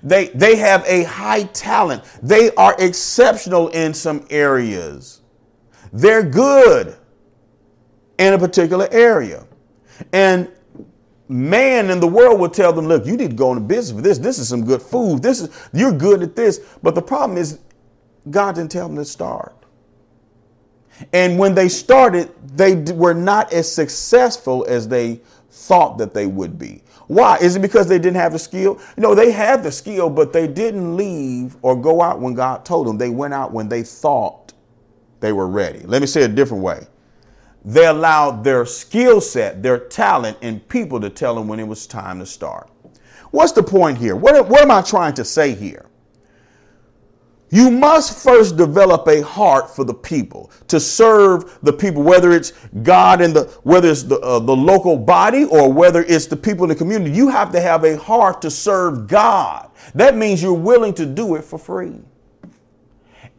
they, 0.02 0.28
they 0.28 0.56
have 0.56 0.84
a 0.86 1.04
high 1.04 1.44
talent. 1.44 2.04
They 2.22 2.54
are 2.54 2.74
exceptional 2.78 3.68
in 3.68 3.94
some 3.94 4.26
areas. 4.30 5.22
They're 5.92 6.22
good 6.22 6.96
in 8.18 8.34
a 8.34 8.38
particular 8.38 8.88
area. 8.90 9.46
And 10.12 10.50
man 11.28 11.90
in 11.90 12.00
the 12.00 12.06
world 12.06 12.40
will 12.40 12.48
tell 12.48 12.72
them, 12.72 12.86
look, 12.86 13.06
you 13.06 13.16
need 13.16 13.30
to 13.30 13.36
go 13.36 13.52
into 13.52 13.62
business 13.62 13.96
for 13.96 14.02
this. 14.02 14.18
This 14.18 14.38
is 14.38 14.48
some 14.48 14.64
good 14.64 14.82
food. 14.82 15.22
This 15.22 15.40
is 15.40 15.68
you're 15.72 15.92
good 15.92 16.22
at 16.22 16.36
this. 16.36 16.60
But 16.82 16.94
the 16.94 17.02
problem 17.02 17.38
is 17.38 17.60
God 18.30 18.56
didn't 18.56 18.70
tell 18.70 18.88
them 18.88 18.96
to 18.96 19.04
start. 19.04 19.54
And 21.12 21.38
when 21.38 21.54
they 21.54 21.68
started, 21.68 22.32
they 22.56 22.74
were 22.74 23.14
not 23.14 23.52
as 23.52 23.72
successful 23.72 24.66
as 24.68 24.88
they 24.88 25.20
thought 25.58 25.98
that 25.98 26.14
they 26.14 26.26
would 26.26 26.58
be. 26.58 26.82
Why? 27.08 27.38
Is 27.38 27.56
it 27.56 27.62
because 27.62 27.88
they 27.88 27.98
didn't 27.98 28.16
have 28.16 28.32
the 28.32 28.38
skill? 28.38 28.80
No, 28.96 29.14
they 29.14 29.32
had 29.32 29.62
the 29.62 29.72
skill, 29.72 30.08
but 30.08 30.32
they 30.32 30.46
didn't 30.46 30.96
leave 30.96 31.56
or 31.62 31.74
go 31.74 32.00
out 32.00 32.20
when 32.20 32.34
God 32.34 32.64
told 32.64 32.86
them. 32.86 32.98
They 32.98 33.10
went 33.10 33.34
out 33.34 33.52
when 33.52 33.68
they 33.68 33.82
thought 33.82 34.52
they 35.20 35.32
were 35.32 35.48
ready. 35.48 35.80
Let 35.80 36.00
me 36.00 36.06
say 36.06 36.22
it 36.22 36.30
a 36.30 36.34
different 36.34 36.62
way. 36.62 36.86
They 37.64 37.86
allowed 37.86 38.44
their 38.44 38.64
skill 38.64 39.20
set, 39.20 39.62
their 39.62 39.78
talent, 39.78 40.38
and 40.42 40.66
people 40.68 41.00
to 41.00 41.10
tell 41.10 41.34
them 41.34 41.48
when 41.48 41.58
it 41.58 41.66
was 41.66 41.86
time 41.86 42.20
to 42.20 42.26
start. 42.26 42.70
What's 43.30 43.52
the 43.52 43.62
point 43.62 43.98
here? 43.98 44.16
What, 44.16 44.48
what 44.48 44.62
am 44.62 44.70
I 44.70 44.80
trying 44.80 45.14
to 45.14 45.24
say 45.24 45.54
here? 45.54 45.87
You 47.50 47.70
must 47.70 48.22
first 48.22 48.56
develop 48.56 49.06
a 49.08 49.22
heart 49.22 49.74
for 49.74 49.84
the 49.84 49.94
people 49.94 50.50
to 50.68 50.78
serve 50.78 51.58
the 51.62 51.72
people, 51.72 52.02
whether 52.02 52.32
it's 52.32 52.52
God 52.82 53.20
and 53.20 53.34
the 53.34 53.44
whether 53.62 53.90
it's 53.90 54.02
the 54.02 54.18
uh, 54.20 54.38
the 54.38 54.54
local 54.54 54.96
body 54.96 55.44
or 55.44 55.72
whether 55.72 56.04
it's 56.04 56.26
the 56.26 56.36
people 56.36 56.64
in 56.64 56.68
the 56.68 56.74
community. 56.74 57.10
You 57.10 57.28
have 57.28 57.50
to 57.52 57.60
have 57.60 57.84
a 57.84 57.96
heart 57.96 58.42
to 58.42 58.50
serve 58.50 59.06
God. 59.06 59.70
That 59.94 60.16
means 60.16 60.42
you're 60.42 60.52
willing 60.52 60.92
to 60.94 61.06
do 61.06 61.36
it 61.36 61.44
for 61.44 61.58
free. 61.58 62.00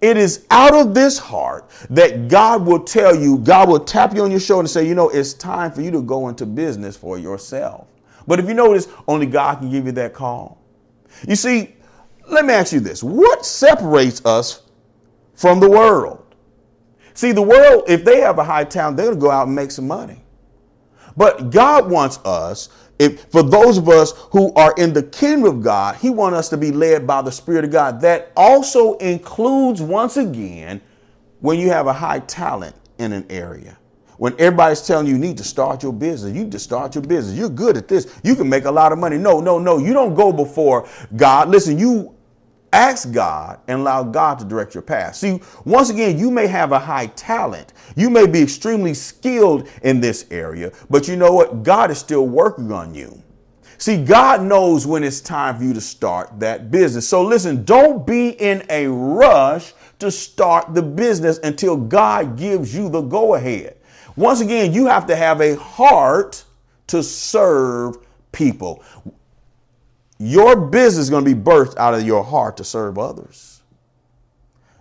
It 0.01 0.18
is 0.18 0.46
out 0.50 0.74
of 0.74 0.94
this 0.94 1.18
heart 1.18 1.70
that 1.89 2.30
God 2.30 2.66
will 2.66 2.80
tell 2.80 3.13
you, 3.13 3.38
God 3.38 3.68
will 3.68 3.82
tap 3.82 4.16
you 4.16 4.24
on 4.24 4.32
your 4.32 4.39
shoulder 4.39 4.62
and 4.62 4.70
say, 4.70 4.88
you 4.88 4.96
know, 4.96 5.10
it's 5.10 5.34
time 5.34 5.72
for 5.72 5.82
you 5.82 5.92
to 5.92 6.01
go 6.01 6.30
into 6.30 6.46
business 6.46 6.96
for 6.96 7.20
yourself. 7.20 7.88
But 8.25 8.39
if 8.39 8.48
you 8.48 8.54
notice, 8.54 8.88
only 9.08 9.25
God 9.25 9.60
can 9.60 9.70
give 9.70 9.86
you 9.86 9.92
that 9.94 10.13
call. 10.13 10.62
You 11.28 11.36
see, 11.36 11.75
let 12.31 12.45
me 12.45 12.53
ask 12.53 12.74
you 12.74 12.79
this 12.79 13.03
what 13.03 13.45
separates 13.45 14.24
us 14.25 14.63
from 15.36 15.59
the 15.59 15.69
world? 15.69 16.24
See, 17.13 17.31
the 17.31 17.41
world, 17.41 17.83
if 17.88 18.05
they 18.05 18.21
have 18.21 18.39
a 18.39 18.43
high 18.43 18.63
talent, 18.63 18.98
they're 18.98 19.07
going 19.07 19.17
to 19.17 19.21
go 19.21 19.31
out 19.31 19.48
and 19.48 19.55
make 19.55 19.71
some 19.71 19.88
money. 19.88 20.24
But 21.17 21.50
God 21.50 21.89
wants 21.91 22.17
us 22.19 22.69
if 22.98 23.25
for 23.25 23.43
those 23.43 23.77
of 23.77 23.89
us 23.89 24.13
who 24.31 24.53
are 24.53 24.74
in 24.77 24.93
the 24.93 25.03
kingdom 25.03 25.45
of 25.45 25.63
God, 25.63 25.95
He 25.95 26.09
wants 26.09 26.38
us 26.38 26.50
to 26.50 26.57
be 26.57 26.71
led 26.71 27.07
by 27.07 27.21
the 27.21 27.31
Spirit 27.31 27.65
of 27.65 27.71
God. 27.71 28.01
That 28.01 28.31
also 28.36 28.95
includes, 28.98 29.81
once 29.81 30.17
again, 30.17 30.81
when 31.39 31.59
you 31.59 31.69
have 31.69 31.88
a 31.88 31.93
high 31.93 32.19
talent 32.19 32.75
in 32.98 33.13
an 33.13 33.25
area. 33.29 33.77
When 34.17 34.33
everybody's 34.33 34.86
telling 34.86 35.07
you 35.07 35.13
you 35.13 35.19
need 35.19 35.38
to 35.38 35.45
start 35.45 35.81
your 35.81 35.93
business, 35.93 36.33
you 36.33 36.43
need 36.43 36.51
to 36.51 36.59
start 36.59 36.93
your 36.93 37.03
business. 37.05 37.38
You're 37.38 37.50
good 37.50 37.77
at 37.77 37.88
this. 37.88 38.19
You 38.21 38.36
can 38.36 38.50
make 38.50 38.65
a 38.65 38.71
lot 38.71 38.91
of 38.91 39.00
money. 39.00 39.17
No, 39.17 39.39
no, 39.39 39.57
no. 39.59 39.77
You 39.77 39.93
don't 39.93 40.13
go 40.13 40.33
before 40.33 40.89
God. 41.15 41.48
Listen, 41.48 41.79
you 41.79 42.13
Ask 42.72 43.12
God 43.12 43.60
and 43.68 43.82
allow 43.82 44.04
God 44.04 44.38
to 44.40 44.46
direct 44.46 44.76
your 44.76 44.84
path. 44.84 45.16
See, 45.16 45.42
once 45.66 45.90
again, 45.90 46.20
you 46.20 46.30
may 46.30 46.48
have 46.48 46.72
a 46.72 46.80
high 46.80 47.08
talent. 47.08 47.74
You 47.96 48.10
may 48.10 48.28
be 48.28 48.44
extremely 48.44 48.94
skilled 48.94 49.68
in 49.82 50.02
this 50.02 50.28
area, 50.30 50.72
but 50.90 51.08
you 51.08 51.16
know 51.16 51.32
what? 51.32 51.64
God 51.64 51.90
is 51.90 51.98
still 51.98 52.28
working 52.28 52.72
on 52.72 52.94
you. 52.94 53.24
See, 53.80 54.04
God 54.04 54.44
knows 54.44 54.86
when 54.86 55.06
it's 55.06 55.22
time 55.22 55.58
for 55.58 55.64
you 55.64 55.74
to 55.74 55.82
start 55.82 56.40
that 56.42 56.70
business. 56.70 57.08
So 57.08 57.24
listen, 57.24 57.64
don't 57.64 58.06
be 58.06 58.32
in 58.32 58.64
a 58.70 58.88
rush 58.88 59.74
to 60.00 60.12
start 60.12 60.74
the 60.76 60.84
business 60.84 61.40
until 61.40 61.78
God 61.78 62.38
gives 62.38 62.76
you 62.76 62.90
the 62.90 63.02
go 63.02 63.36
ahead. 63.36 63.78
Once 64.18 64.42
again, 64.42 64.74
you 64.74 64.88
have 64.88 65.08
to 65.08 65.16
have 65.16 65.40
a 65.40 65.56
heart 65.56 66.44
to 66.88 67.02
serve 67.02 67.96
people. 68.34 68.84
Your 70.20 70.56
business 70.56 71.06
is 71.06 71.10
going 71.10 71.24
to 71.24 71.34
be 71.34 71.40
birthed 71.40 71.78
out 71.78 71.94
of 71.94 72.06
your 72.06 72.24
heart 72.24 72.58
to 72.58 72.64
serve 72.64 72.98
others. 72.98 73.62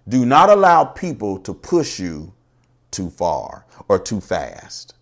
Do 0.09 0.27
not 0.27 0.51
allow 0.51 0.85
people 0.85 1.39
to 1.41 1.55
push 1.55 2.01
you 2.01 2.33
too 2.91 3.09
far 3.09 3.65
or 3.89 3.99
too 3.99 4.21
fast. 4.21 4.95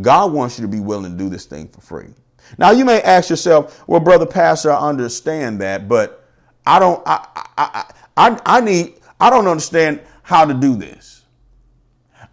God 0.00 0.32
wants 0.32 0.58
you 0.58 0.62
to 0.62 0.68
be 0.68 0.80
willing 0.80 1.12
to 1.12 1.16
do 1.16 1.28
this 1.28 1.46
thing 1.46 1.68
for 1.68 1.80
free. 1.80 2.12
Now 2.58 2.70
you 2.70 2.84
may 2.84 3.00
ask 3.02 3.30
yourself, 3.30 3.84
well, 3.86 4.00
brother 4.00 4.26
pastor, 4.26 4.72
I 4.72 4.88
understand 4.88 5.60
that, 5.60 5.88
but 5.88 6.24
I 6.66 6.78
don't 6.78 7.02
I 7.06 7.26
I 7.56 7.92
I, 8.16 8.40
I 8.44 8.60
need 8.60 8.94
I 9.20 9.30
don't 9.30 9.46
understand 9.46 10.00
how 10.22 10.44
to 10.44 10.54
do 10.54 10.76
this. 10.76 11.24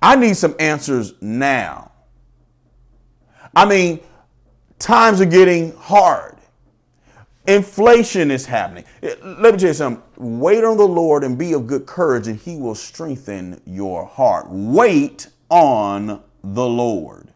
I 0.02 0.16
need 0.16 0.36
some 0.36 0.56
answers 0.60 1.14
now. 1.22 1.92
I 3.56 3.66
mean, 3.66 4.02
times 4.80 5.22
are 5.22 5.26
getting 5.26 5.76
hard. 5.78 6.38
Inflation 7.48 8.32
is 8.32 8.46
happening. 8.46 8.86
Let 9.02 9.54
me 9.54 9.60
tell 9.60 9.68
you 9.70 9.74
something. 9.74 10.04
Wait 10.40 10.64
on 10.64 10.78
the 10.78 10.88
Lord 10.88 11.24
and 11.24 11.38
be 11.38 11.54
of 11.54 11.68
good 11.68 11.86
courage, 11.86 12.28
and 12.28 12.38
He 12.38 12.56
will 12.56 12.76
strengthen 12.76 13.62
your 13.66 14.06
heart. 14.06 14.48
Wait 14.50 15.28
on 15.50 16.24
the 16.44 16.66
Lord. 16.66 17.30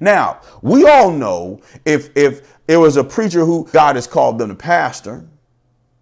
Now, 0.00 0.40
we 0.62 0.86
all 0.88 1.10
know 1.10 1.60
if 1.84 2.16
if 2.16 2.56
it 2.66 2.78
was 2.78 2.96
a 2.96 3.04
preacher 3.04 3.44
who 3.44 3.68
God 3.72 3.96
has 3.96 4.06
called 4.06 4.38
them 4.38 4.48
to 4.48 4.54
pastor, 4.54 5.24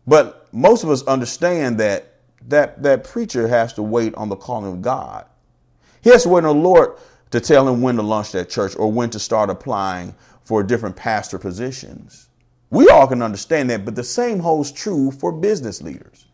but 0.07 0.49
most 0.53 0.85
of 0.85 0.91
us 0.91 1.03
understand 1.05 1.79
that 1.79 2.15
that 2.49 2.83
that 2.85 3.05
preacher 3.05 3.49
has 3.49 3.73
to 3.75 3.83
wait 3.83 4.15
on 4.15 4.29
the 4.29 4.37
calling 4.37 4.73
of 4.73 4.81
God. 4.81 5.27
He 6.03 6.11
has 6.11 6.23
to 6.23 6.29
wait 6.29 6.45
on 6.45 6.57
the 6.57 6.63
Lord 6.63 6.97
to 7.33 7.41
tell 7.41 7.69
him 7.69 7.83
when 7.83 7.97
to 7.97 8.03
launch 8.03 8.33
that 8.33 8.49
church 8.49 8.77
or 8.77 8.91
when 8.91 9.11
to 9.11 9.19
start 9.19 9.51
applying 9.51 10.15
for 10.45 10.63
different 10.63 10.97
pastor 10.97 11.39
positions. 11.39 12.30
We 12.71 12.89
all 12.89 13.07
can 13.07 13.21
understand 13.21 13.69
that, 13.71 13.85
but 13.85 13.97
the 13.97 14.05
same 14.05 14.39
holds 14.39 14.71
true 14.71 15.11
for 15.11 15.33
business 15.33 15.83
leaders. 15.83 16.27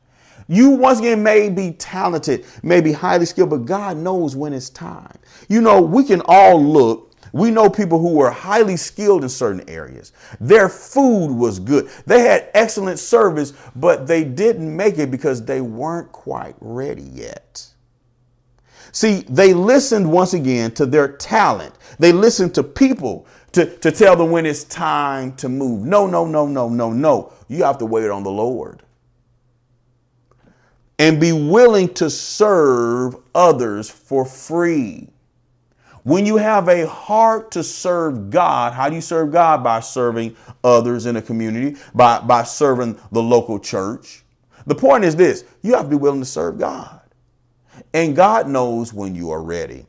You 0.49 0.71
once 0.71 1.01
again 1.01 1.23
may 1.23 1.49
be 1.49 1.73
talented, 1.73 2.45
may 2.63 2.81
be 2.81 2.93
highly 2.93 3.27
skilled, 3.27 3.51
but 3.51 3.65
God 3.65 3.97
knows 3.97 4.37
when 4.37 4.53
it's 4.53 4.71
time. 4.71 5.19
You 5.49 5.61
know, 5.61 5.81
we 5.81 6.05
can 6.05 6.23
all 6.27 6.63
look. 6.63 7.15
We 7.33 7.51
know 7.51 7.69
people 7.69 7.99
who 7.99 8.15
were 8.15 8.31
highly 8.31 8.77
skilled 8.77 9.25
in 9.25 9.29
certain 9.29 9.69
areas. 9.69 10.13
Their 10.41 10.69
food 10.69 11.33
was 11.35 11.59
good. 11.59 11.91
They 12.07 12.21
had 12.21 12.49
excellent 12.55 12.99
service, 12.99 13.53
but 13.75 14.07
they 14.07 14.23
didn't 14.23 14.75
make 14.75 14.99
it 14.99 15.11
because 15.11 15.45
they 15.45 15.61
weren't 15.61 16.13
quite 16.13 16.55
ready 16.61 17.03
yet. 17.03 17.67
See, 18.93 19.25
they 19.29 19.53
listened 19.53 20.11
once 20.11 20.33
again 20.33 20.71
to 20.73 20.87
their 20.87 21.09
talent. 21.09 21.75
They 21.99 22.13
listened 22.13 22.55
to 22.55 22.63
people 22.63 23.27
to, 23.57 23.65
to 23.79 23.91
tell 23.91 24.17
them 24.17 24.31
when 24.31 24.45
it's 24.45 24.65
time 24.65 25.35
to 25.37 25.49
move. 25.49 25.87
No, 25.87 26.07
no, 26.07 26.27
no, 26.27 26.47
no, 26.47 26.69
no, 26.69 26.93
no. 26.93 27.33
You 27.49 27.65
have 27.65 27.79
to 27.79 27.87
wait 27.87 28.11
on 28.11 28.23
the 28.23 28.31
Lord. 28.31 28.83
And 30.99 31.19
be 31.19 31.33
willing 31.33 31.93
to 31.95 32.11
serve 32.11 33.17
others 33.35 33.89
for 33.89 34.27
free. 34.27 35.09
When 36.03 36.27
you 36.27 36.37
have 36.37 36.69
a 36.69 36.87
heart 36.87 37.51
to 37.53 37.65
serve 37.65 38.29
God, 38.29 38.75
how 38.75 38.91
do 38.91 38.95
you 38.95 39.01
serve 39.01 39.33
God? 39.33 39.65
By 39.65 39.81
serving 39.81 40.37
others 40.63 41.07
in 41.07 41.17
a 41.17 41.23
community, 41.23 41.81
by, 41.95 42.21
by 42.21 42.43
serving 42.43 43.01
the 43.11 43.23
local 43.23 43.59
church. 43.59 44.23
The 44.67 44.75
point 44.75 45.05
is 45.05 45.17
this 45.17 45.45
you 45.63 45.73
have 45.73 45.85
to 45.85 45.89
be 45.89 45.97
willing 45.97 46.21
to 46.21 46.27
serve 46.27 46.59
God. 46.59 47.01
And 47.95 48.15
God 48.15 48.49
knows 48.49 48.93
when 48.93 49.15
you 49.15 49.31
are 49.31 49.43
ready. 49.43 49.87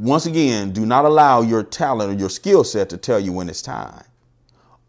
Once 0.00 0.24
again, 0.24 0.72
do 0.72 0.86
not 0.86 1.04
allow 1.04 1.42
your 1.42 1.62
talent 1.62 2.10
or 2.10 2.18
your 2.18 2.30
skill 2.30 2.64
set 2.64 2.88
to 2.88 2.96
tell 2.96 3.20
you 3.20 3.34
when 3.34 3.50
it's 3.50 3.60
time. 3.60 4.02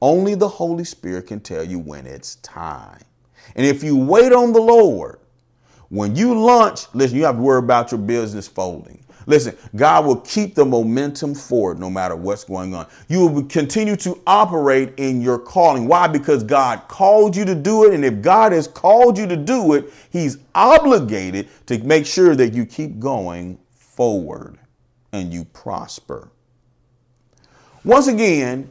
Only 0.02 0.36
the 0.36 0.48
Holy 0.48 0.86
Spirit 0.86 1.28
can 1.28 1.42
tell 1.42 1.66
you 1.66 1.80
when 1.80 2.08
it's 2.08 2.36
time. 2.36 3.02
And 3.58 3.66
if 3.66 3.84
you 3.84 3.98
wait 3.98 4.32
on 4.32 4.54
the 4.54 4.62
Lord, 4.62 5.20
when 5.90 6.16
you 6.16 6.40
launch, 6.40 6.86
listen, 6.94 7.18
you 7.18 7.26
have 7.26 7.36
to 7.36 7.42
worry 7.42 7.60
about 7.60 7.92
your 7.92 8.00
business 8.00 8.48
folding. 8.48 9.04
Listen, 9.26 9.58
God 9.76 10.06
will 10.06 10.22
keep 10.22 10.56
the 10.56 10.64
momentum 10.64 11.36
forward 11.36 11.78
no 11.78 11.90
matter 11.90 12.16
what's 12.16 12.46
going 12.46 12.74
on. 12.74 12.88
You 13.10 13.28
will 13.28 13.44
continue 13.44 13.98
to 13.98 14.18
operate 14.26 14.94
in 14.96 15.20
your 15.22 15.40
calling. 15.40 15.90
Why? 15.90 16.08
Because 16.08 16.42
God 16.42 16.88
called 16.88 17.36
you 17.36 17.44
to 17.44 17.54
do 17.54 17.84
it. 17.84 17.94
And 17.94 18.06
if 18.06 18.22
God 18.22 18.54
has 18.54 18.66
called 18.66 19.18
you 19.18 19.28
to 19.28 19.36
do 19.36 19.74
it, 19.74 19.92
He's 20.10 20.38
obligated 20.56 21.50
to 21.66 21.80
make 21.80 22.06
sure 22.06 22.34
that 22.34 22.54
you 22.54 22.66
keep 22.66 22.98
going 22.98 23.60
forward 23.74 24.58
and 25.12 25.34
you 25.34 25.46
prosper. 25.46 26.30
Once 27.84 28.08
again, 28.08 28.70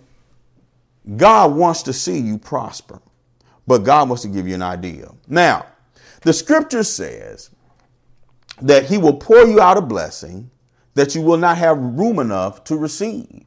God 1.17 1.55
wants 1.55 1.83
to 1.85 1.93
see 1.93 2.19
you 2.19 2.39
prosper, 2.39 3.01
but 3.67 3.79
God 3.79 4.09
wants 4.09 4.23
to 4.23 4.29
give 4.29 4.47
you 4.47 4.55
an 4.55 4.63
idea. 4.63 5.11
Now, 5.27 5.67
the 6.23 6.33
scripture 6.33 6.83
says 6.83 7.51
that 8.61 8.85
he 8.85 8.99
will 8.99 9.15
pour 9.15 9.45
you 9.45 9.61
out 9.61 9.79
a 9.79 9.81
blessing 9.81 10.51
that 10.95 11.15
you 11.15 11.23
will 11.23 11.39
not 11.39 11.57
have 11.57 11.79
room 11.79 12.19
enough 12.19 12.65
to 12.65 12.77
receive. 12.77 13.45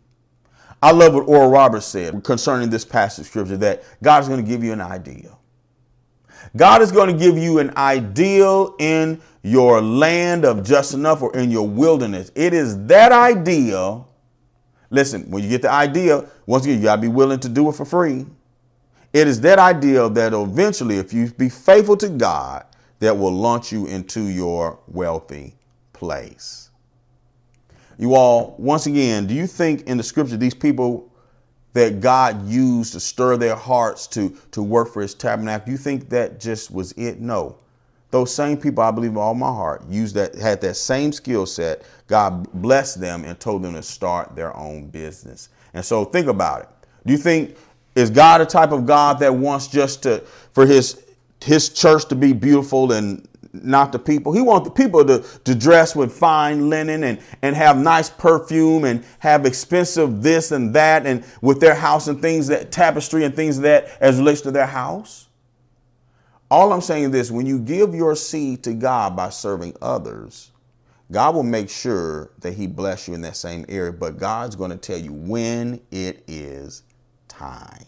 I 0.81 0.91
love 0.91 1.13
what 1.13 1.27
Oral 1.27 1.49
Roberts 1.49 1.85
said 1.85 2.23
concerning 2.23 2.69
this 2.69 2.83
passage 2.83 3.21
of 3.23 3.27
scripture 3.27 3.57
that 3.57 3.83
God 4.01 4.21
is 4.23 4.27
going 4.27 4.43
to 4.43 4.49
give 4.49 4.63
you 4.63 4.73
an 4.73 4.81
idea. 4.81 5.37
God 6.57 6.81
is 6.81 6.91
going 6.91 7.09
to 7.09 7.17
give 7.17 7.37
you 7.37 7.59
an 7.59 7.75
ideal 7.77 8.75
in 8.79 9.21
your 9.43 9.81
land 9.81 10.45
of 10.45 10.63
just 10.63 10.93
enough 10.93 11.21
or 11.21 11.35
in 11.35 11.51
your 11.51 11.67
wilderness. 11.67 12.31
It 12.33 12.53
is 12.53 12.85
that 12.87 13.11
idea. 13.11 14.03
Listen, 14.89 15.29
when 15.29 15.43
you 15.43 15.49
get 15.49 15.61
the 15.61 15.71
idea, 15.71 16.25
once 16.45 16.63
again, 16.63 16.77
you 16.77 16.83
got 16.83 16.95
to 16.95 17.01
be 17.01 17.07
willing 17.09 17.39
to 17.41 17.49
do 17.49 17.69
it 17.69 17.73
for 17.75 17.85
free. 17.85 18.25
It 19.11 19.27
is 19.27 19.41
that 19.41 19.59
idea 19.59 20.09
that 20.09 20.33
eventually, 20.33 20.97
if 20.97 21.13
you 21.13 21.29
be 21.31 21.49
faithful 21.49 21.97
to 21.97 22.09
God, 22.09 22.65
that 22.99 23.15
will 23.15 23.33
launch 23.33 23.71
you 23.71 23.85
into 23.85 24.27
your 24.27 24.79
wealthy 24.87 25.55
place. 25.91 26.69
You 27.97 28.15
all, 28.15 28.55
once 28.57 28.85
again, 28.85 29.27
do 29.27 29.33
you 29.33 29.45
think 29.45 29.83
in 29.83 29.97
the 29.97 30.03
scripture 30.03 30.37
these 30.37 30.53
people 30.53 31.13
that 31.73 31.99
God 31.99 32.47
used 32.47 32.93
to 32.93 32.99
stir 32.99 33.35
their 33.37 33.55
hearts 33.55 34.07
to, 34.07 34.35
to 34.51 34.63
work 34.63 34.93
for 34.93 35.01
his 35.01 35.13
tabernacle, 35.13 35.65
do 35.65 35.71
you 35.71 35.77
think 35.77 36.09
that 36.09 36.39
just 36.39 36.71
was 36.71 36.91
it? 36.93 37.19
No. 37.19 37.57
Those 38.13 38.31
same 38.31 38.57
people, 38.57 38.83
I 38.83 38.91
believe 38.91 39.17
all 39.17 39.33
my 39.33 39.47
heart, 39.47 39.81
used 39.89 40.13
that 40.13 40.35
had 40.35 40.61
that 40.61 40.75
same 40.75 41.11
skill 41.11 41.47
set. 41.47 41.81
God 42.05 42.47
blessed 42.61 43.01
them 43.01 43.25
and 43.25 43.39
told 43.39 43.63
them 43.63 43.73
to 43.73 43.81
start 43.81 44.35
their 44.35 44.55
own 44.55 44.85
business. 44.85 45.49
And 45.73 45.83
so 45.83 46.05
think 46.05 46.27
about 46.27 46.61
it. 46.61 46.69
Do 47.07 47.11
you 47.11 47.17
think 47.17 47.57
is 47.95 48.11
God 48.11 48.39
a 48.39 48.45
type 48.45 48.71
of 48.71 48.85
God 48.85 49.17
that 49.17 49.33
wants 49.33 49.67
just 49.67 50.03
to 50.03 50.19
for 50.51 50.67
his 50.67 51.03
his 51.43 51.69
church 51.69 52.05
to 52.09 52.15
be 52.15 52.33
beautiful 52.33 52.91
and 52.91 53.27
not 53.51 53.91
the 53.91 53.97
people. 53.97 54.31
He 54.31 54.41
wants 54.41 54.67
the 54.67 54.75
people 54.75 55.03
to, 55.05 55.25
to 55.45 55.55
dress 55.55 55.95
with 55.95 56.15
fine 56.15 56.69
linen 56.69 57.03
and, 57.03 57.19
and 57.41 57.55
have 57.55 57.77
nice 57.77 58.11
perfume 58.11 58.85
and 58.85 59.03
have 59.19 59.47
expensive 59.47 60.21
this 60.21 60.51
and 60.51 60.71
that 60.75 61.07
and 61.07 61.25
with 61.41 61.59
their 61.59 61.73
house 61.73 62.07
and 62.07 62.21
things 62.21 62.45
that 62.47 62.71
tapestry 62.71 63.23
and 63.23 63.35
things 63.35 63.59
that 63.61 63.87
as 63.99 64.19
relates 64.19 64.41
to 64.41 64.51
their 64.51 64.67
house. 64.67 65.29
All 66.53 66.71
I'm 66.71 66.81
saying 66.81 67.05
is 67.05 67.09
this 67.09 67.31
when 67.31 67.47
you 67.47 67.57
give 67.57 67.95
your 67.95 68.15
seed 68.15 68.63
to 68.65 68.75
God 68.75 69.15
by 69.15 69.29
serving 69.31 69.75
others, 69.81 70.51
God 71.11 71.33
will 71.33 71.41
make 71.41 71.67
sure 71.67 72.29
that 72.41 72.53
He 72.53 72.67
bless 72.67 73.07
you 73.07 73.15
in 73.15 73.21
that 73.21 73.37
same 73.37 73.65
area, 73.67 73.91
but 73.91 74.19
God's 74.19 74.55
going 74.55 74.69
to 74.69 74.77
tell 74.77 74.99
you 74.99 75.13
when 75.13 75.81
it 75.89 76.23
is 76.27 76.83
time. 77.27 77.83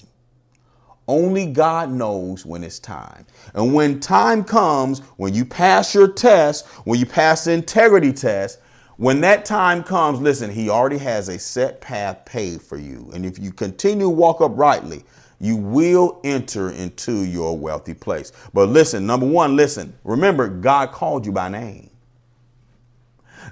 Only 1.07 1.45
God 1.45 1.91
knows 1.91 2.43
when 2.43 2.63
it's 2.63 2.79
time. 2.79 3.27
And 3.53 3.71
when 3.75 3.99
time 3.99 4.43
comes, 4.43 4.97
when 5.17 5.35
you 5.35 5.45
pass 5.45 5.93
your 5.93 6.07
test, 6.07 6.65
when 6.85 6.99
you 6.99 7.05
pass 7.05 7.45
the 7.45 7.51
integrity 7.51 8.13
test, 8.13 8.57
when 8.97 9.21
that 9.21 9.45
time 9.45 9.83
comes, 9.83 10.19
listen, 10.19 10.49
He 10.49 10.71
already 10.71 10.97
has 10.97 11.29
a 11.29 11.37
set 11.37 11.81
path 11.81 12.25
paid 12.25 12.63
for 12.63 12.77
you. 12.77 13.11
And 13.13 13.27
if 13.27 13.37
you 13.37 13.51
continue 13.51 14.05
to 14.05 14.09
walk 14.09 14.41
uprightly, 14.41 15.03
you 15.39 15.57
will 15.57 16.21
enter 16.23 16.71
into 16.71 17.25
your 17.25 17.57
wealthy 17.57 17.93
place. 17.93 18.31
But 18.53 18.69
listen, 18.69 19.05
number 19.05 19.27
one, 19.27 19.55
listen, 19.55 19.93
remember, 20.03 20.47
God 20.47 20.91
called 20.91 21.25
you 21.25 21.31
by 21.31 21.49
name. 21.49 21.89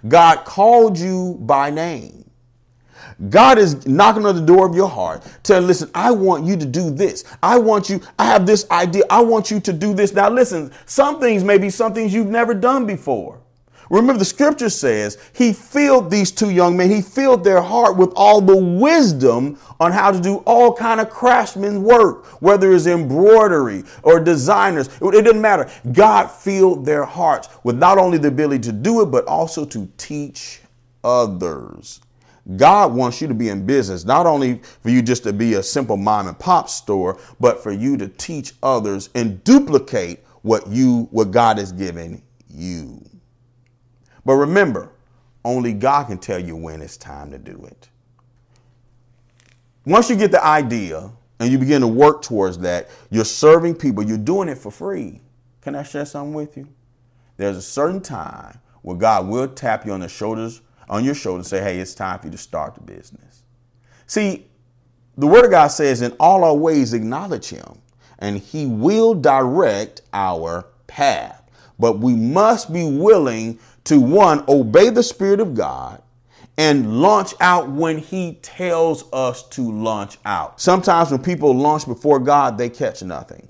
God 0.08 0.46
called 0.46 0.98
you 1.00 1.38
by 1.42 1.70
name. 1.72 2.26
God 3.30 3.60
is 3.60 3.88
knocking 3.88 4.26
on 4.26 4.36
the 4.36 4.42
door 4.42 4.68
of 4.68 4.76
your 4.76 4.90
heart, 4.90 5.24
telling, 5.44 5.68
listen, 5.68 5.92
I 5.96 6.12
want 6.12 6.46
you 6.46 6.58
to 6.58 6.66
do 6.66 6.90
this. 6.92 7.26
I 7.44 7.60
want 7.60 7.90
you, 7.90 8.02
I 8.20 8.26
have 8.26 8.46
this 8.46 8.70
idea. 8.72 9.04
I 9.10 9.22
want 9.22 9.52
you 9.52 9.60
to 9.62 9.74
do 9.74 9.94
this. 9.94 10.14
Now, 10.14 10.30
listen, 10.30 10.72
some 10.86 11.20
things 11.20 11.44
may 11.44 11.60
be 11.60 11.70
some 11.70 11.94
things 11.94 12.14
you've 12.14 12.28
never 12.28 12.56
done 12.56 12.88
before. 12.88 13.43
Remember, 13.94 14.18
the 14.18 14.26
scripture 14.26 14.72
says 14.72 15.20
he 15.34 15.54
filled 15.54 16.10
these 16.10 16.32
two 16.32 16.50
young 16.50 16.76
men, 16.76 16.90
he 16.90 17.00
filled 17.00 17.44
their 17.44 17.62
heart 17.62 17.96
with 17.96 18.12
all 18.16 18.42
the 18.42 18.58
wisdom 18.58 19.60
on 19.80 19.92
how 19.92 20.10
to 20.10 20.20
do 20.20 20.38
all 20.48 20.74
kind 20.74 21.00
of 21.00 21.12
craftsman 21.12 21.84
work, 21.84 22.26
whether 22.42 22.74
it's 22.74 22.88
embroidery 22.88 23.84
or 24.02 24.20
designers. 24.20 24.88
It 25.00 25.12
didn't 25.12 25.42
matter. 25.42 25.70
God 25.92 26.26
filled 26.32 26.88
their 26.88 27.06
hearts 27.06 27.50
with 27.64 27.78
not 27.78 28.00
only 28.00 28.18
the 28.18 28.30
ability 28.30 28.64
to 28.64 28.72
do 28.72 29.04
it, 29.04 29.12
but 29.12 29.28
also 29.28 29.64
to 29.66 29.88
teach 29.98 30.62
others. 31.04 32.02
God 32.58 32.96
wants 32.96 33.22
you 33.22 33.28
to 33.28 33.36
be 33.36 33.50
in 33.50 33.64
business, 33.64 34.06
not 34.06 34.26
only 34.26 34.60
for 34.82 34.90
you 34.90 35.04
just 35.04 35.22
to 35.26 35.34
be 35.34 35.54
a 35.54 35.62
simple 35.62 35.98
mom 35.98 36.28
and 36.28 36.40
pop 36.40 36.68
store, 36.68 37.20
but 37.40 37.62
for 37.62 37.72
you 37.72 37.96
to 37.98 38.08
teach 38.08 38.54
others 38.64 39.12
and 39.14 39.44
duplicate 39.44 40.26
what 40.42 40.66
you, 40.66 41.08
what 41.12 41.30
God 41.30 41.60
has 41.60 41.72
given 41.72 42.24
you. 42.50 43.00
But 44.26 44.36
remember, 44.36 44.92
only 45.46 45.74
God 45.74 46.06
can 46.08 46.18
tell 46.18 46.40
you 46.40 46.56
when 46.56 46.82
it's 46.82 46.98
time 46.98 47.32
to 47.32 47.38
do 47.38 47.66
it. 47.66 47.90
Once 49.86 50.10
you 50.10 50.16
get 50.16 50.32
the 50.32 50.44
idea 50.44 51.12
and 51.40 51.52
you 51.52 51.58
begin 51.58 51.82
to 51.82 51.88
work 51.88 52.22
towards 52.22 52.58
that, 52.60 52.90
you're 53.10 53.26
serving 53.26 53.76
people, 53.76 54.04
you're 54.04 54.18
doing 54.18 54.48
it 54.48 54.58
for 54.58 54.72
free. 54.72 55.20
Can 55.62 55.76
I 55.76 55.84
share 55.84 56.06
something 56.06 56.34
with 56.34 56.56
you? 56.56 56.68
There's 57.36 57.58
a 57.58 57.62
certain 57.62 58.00
time 58.00 58.60
where 58.82 58.96
God 58.96 59.28
will 59.28 59.48
tap 59.48 59.86
you 59.86 59.92
on 59.92 60.00
the 60.00 60.08
shoulders, 60.08 60.62
on 60.90 61.04
your 61.04 61.16
shoulder 61.16 61.40
and 61.40 61.48
say, 61.48 61.62
hey, 61.62 61.80
it's 61.80 61.94
time 61.94 62.20
for 62.20 62.28
you 62.28 62.32
to 62.32 62.38
start 62.38 62.76
the 62.76 62.82
business. 62.82 63.44
See, 64.08 64.48
the 65.18 65.28
word 65.28 65.46
of 65.46 65.52
God 65.52 65.68
says, 65.68 66.02
in 66.02 66.12
all 66.20 66.44
our 66.44 66.56
ways 66.56 66.94
acknowledge 66.94 67.50
him, 67.50 67.82
and 68.20 68.38
he 68.38 68.66
will 68.66 69.14
direct 69.14 70.02
our 70.14 70.66
path. 70.88 71.42
But 71.80 72.00
we 72.00 72.14
must 72.16 72.72
be 72.72 72.84
willing 72.84 73.60
to 73.86 74.00
one, 74.00 74.44
obey 74.48 74.90
the 74.90 75.04
Spirit 75.04 75.40
of 75.40 75.54
God 75.56 76.02
and 76.58 77.02
launch 77.02 77.34
out 77.40 77.70
when 77.70 77.98
He 77.98 78.36
tells 78.42 79.12
us 79.12 79.48
to 79.50 79.72
launch 79.72 80.18
out. 80.26 80.62
Sometimes 80.62 81.12
when 81.12 81.22
people 81.22 81.56
launch 81.56 81.86
before 81.86 82.20
God, 82.20 82.58
they 82.58 82.70
catch 82.70 83.02
nothing. 83.04 83.50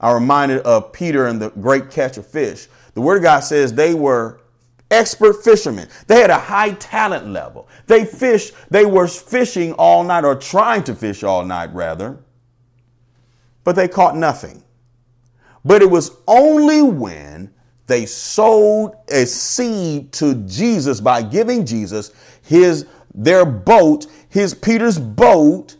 I'm 0.00 0.14
reminded 0.14 0.62
of 0.62 0.92
Peter 0.92 1.26
and 1.26 1.40
the 1.40 1.50
great 1.50 1.90
catch 1.90 2.16
of 2.16 2.26
fish. 2.26 2.68
The 2.94 3.00
Word 3.00 3.18
of 3.18 3.22
God 3.22 3.40
says 3.40 3.72
they 3.72 3.94
were 3.94 4.40
expert 4.90 5.42
fishermen. 5.42 5.88
They 6.06 6.20
had 6.20 6.30
a 6.30 6.38
high 6.38 6.72
talent 6.72 7.28
level. 7.28 7.68
They 7.86 8.04
fished, 8.04 8.52
they 8.70 8.84
were 8.84 9.08
fishing 9.08 9.72
all 9.74 10.04
night 10.04 10.24
or 10.24 10.34
trying 10.34 10.84
to 10.84 10.94
fish 10.94 11.22
all 11.22 11.44
night 11.44 11.72
rather, 11.72 12.18
but 13.64 13.76
they 13.76 13.88
caught 13.88 14.16
nothing. 14.16 14.62
But 15.64 15.82
it 15.82 15.90
was 15.90 16.16
only 16.26 16.82
when 16.82 17.52
they 17.92 18.06
sowed 18.06 18.94
a 19.10 19.26
seed 19.26 20.12
to 20.12 20.34
Jesus 20.46 20.98
by 20.98 21.20
giving 21.20 21.66
Jesus 21.66 22.10
his 22.40 22.86
their 23.14 23.44
boat, 23.44 24.06
his 24.30 24.54
Peter's 24.54 24.98
boat. 24.98 25.76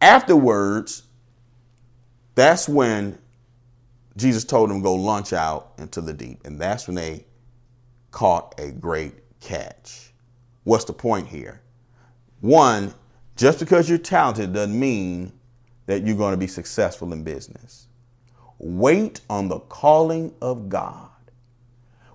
Afterwards, 0.00 1.02
that's 2.34 2.66
when 2.66 3.18
Jesus 4.16 4.42
told 4.42 4.70
them 4.70 4.80
go 4.80 4.94
launch 4.94 5.34
out 5.34 5.72
into 5.76 6.00
the 6.00 6.14
deep, 6.14 6.46
and 6.46 6.58
that's 6.58 6.86
when 6.88 6.94
they 6.94 7.26
caught 8.10 8.58
a 8.58 8.70
great 8.70 9.12
catch. 9.40 10.14
What's 10.64 10.86
the 10.86 10.94
point 10.94 11.28
here? 11.28 11.60
One, 12.40 12.94
just 13.36 13.58
because 13.58 13.86
you're 13.86 13.98
talented 13.98 14.54
doesn't 14.54 14.78
mean 14.78 15.34
that 15.84 16.06
you're 16.06 16.16
going 16.16 16.32
to 16.32 16.38
be 16.38 16.46
successful 16.46 17.12
in 17.12 17.22
business. 17.22 17.86
Wait 18.58 19.20
on 19.28 19.48
the 19.48 19.58
calling 19.58 20.34
of 20.40 20.70
God 20.70 21.10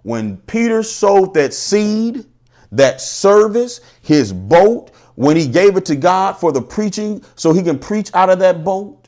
when 0.04 0.38
Peter 0.38 0.84
sowed 0.84 1.34
that 1.34 1.54
seed, 1.54 2.26
that 2.72 3.02
service, 3.02 3.82
his 4.02 4.32
boat, 4.32 4.92
when 5.16 5.38
he 5.38 5.48
gave 5.48 5.78
it 5.78 5.86
to 5.86 5.96
God 5.96 6.34
for 6.34 6.52
the 6.52 6.62
preaching 6.62 7.24
so 7.36 7.54
he 7.54 7.64
can 7.64 7.80
preach 7.80 8.10
out 8.14 8.30
of 8.30 8.40
that 8.40 8.64
boat, 8.64 9.08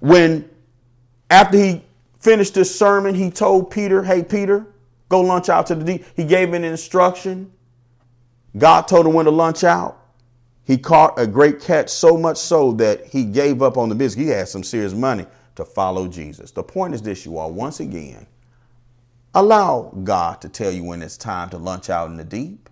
when 0.00 0.48
after 1.28 1.58
he 1.58 1.84
finished 2.18 2.54
his 2.54 2.72
sermon, 2.74 3.14
he 3.14 3.30
told 3.30 3.70
Peter, 3.70 4.02
Hey, 4.02 4.22
Peter, 4.22 4.66
go 5.08 5.20
lunch 5.20 5.48
out 5.48 5.66
to 5.66 5.74
the 5.74 5.84
deep. 5.84 6.04
He 6.14 6.24
gave 6.24 6.52
an 6.54 6.64
instruction. 6.64 7.52
God 8.56 8.82
told 8.82 9.06
him 9.06 9.12
when 9.12 9.26
to 9.26 9.30
lunch 9.30 9.64
out. 9.64 9.98
He 10.64 10.78
caught 10.78 11.18
a 11.18 11.26
great 11.26 11.60
catch, 11.60 11.88
so 11.88 12.16
much 12.16 12.36
so 12.36 12.72
that 12.72 13.06
he 13.06 13.24
gave 13.24 13.60
up 13.60 13.76
on 13.76 13.88
the 13.88 13.94
business. 13.94 14.24
He 14.24 14.30
had 14.30 14.48
some 14.48 14.62
serious 14.62 14.92
money 14.92 15.26
to 15.56 15.64
follow 15.64 16.06
Jesus. 16.06 16.52
The 16.52 16.62
point 16.62 16.94
is 16.94 17.02
this, 17.02 17.26
you 17.26 17.38
all, 17.38 17.52
once 17.52 17.80
again, 17.80 18.26
Allow 19.34 19.92
God 20.02 20.40
to 20.40 20.48
tell 20.48 20.72
you 20.72 20.84
when 20.84 21.02
it's 21.02 21.16
time 21.16 21.50
to 21.50 21.58
launch 21.58 21.88
out 21.88 22.10
in 22.10 22.16
the 22.16 22.24
deep. 22.24 22.68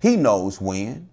He 0.00 0.16
knows 0.16 0.60
when. 0.60 1.08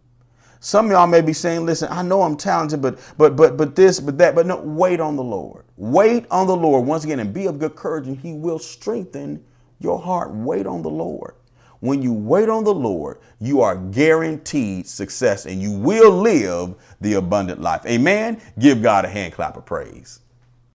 Some 0.60 0.88
of 0.88 0.92
y'all 0.92 1.08
may 1.08 1.22
be 1.22 1.34
saying, 1.34 1.66
listen, 1.66 1.88
I 1.92 2.02
know 2.02 2.24
I'm 2.24 2.36
talented, 2.36 2.82
but 2.82 3.00
but 3.18 3.36
but 3.36 3.58
but 3.58 3.76
this, 3.76 4.00
but 4.00 4.18
that, 4.18 4.36
but 4.36 4.46
no, 4.46 4.58
wait 4.58 5.00
on 5.00 5.16
the 5.16 5.24
Lord. 5.24 5.66
Wait 5.78 6.26
on 6.32 6.48
the 6.48 6.56
Lord 6.56 6.86
once 6.86 7.04
again 7.04 7.20
and 7.20 7.34
be 7.34 7.46
of 7.46 7.60
good 7.60 7.76
courage, 7.76 8.08
and 8.08 8.18
he 8.18 8.34
will 8.34 8.60
strengthen 8.60 9.44
your 9.80 10.00
heart. 10.00 10.34
Wait 10.34 10.66
on 10.66 10.82
the 10.82 10.90
Lord. 10.90 11.36
When 11.80 12.02
you 12.02 12.12
wait 12.12 12.50
on 12.50 12.64
the 12.64 12.74
Lord, 12.74 13.20
you 13.40 13.62
are 13.62 13.78
guaranteed 13.78 14.88
success 14.88 15.46
and 15.46 15.62
you 15.62 15.72
will 15.72 16.12
live 16.12 16.76
the 17.02 17.14
abundant 17.14 17.62
life. 17.62 17.86
Amen. 17.86 18.42
Give 18.58 18.82
God 18.82 19.06
a 19.06 19.10
hand 19.10 19.34
clap 19.34 19.58
of 19.58 19.66
praise. 19.66 20.20